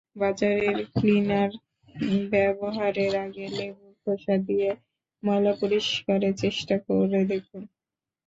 বাজারের 0.15 0.77
ক্লিনার 0.93 1.51
ব্যবহারের 2.31 3.13
আগে 3.25 3.45
লেবুর 3.49 3.93
খোসা 4.03 4.35
দিয়ে 4.47 4.69
ময়লা 5.23 5.53
পরিষ্কারের 5.61 6.33
চেষ্টা 6.35 6.75
করে 6.85 7.21
দেখুন। 7.25 7.63